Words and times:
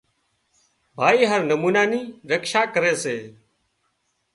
ڀائي 0.97 1.21
هر 1.31 1.41
نمونا 1.51 1.83
نِي 1.91 2.01
رکشا 2.31 2.61
ڪري 2.73 2.93
سي 3.03 3.17